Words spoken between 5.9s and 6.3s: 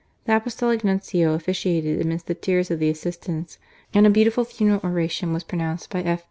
by F.